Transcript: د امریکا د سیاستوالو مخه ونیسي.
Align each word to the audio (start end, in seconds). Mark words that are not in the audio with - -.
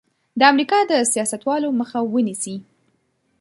د 0.39 0.41
امریکا 0.51 0.79
د 0.91 0.93
سیاستوالو 1.11 1.69
مخه 1.79 1.99
ونیسي. 2.13 2.55